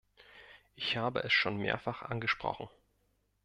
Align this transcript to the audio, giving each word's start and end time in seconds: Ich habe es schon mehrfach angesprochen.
Ich 0.73 0.97
habe 0.97 1.19
es 1.21 1.31
schon 1.31 1.57
mehrfach 1.57 2.01
angesprochen. 2.01 2.67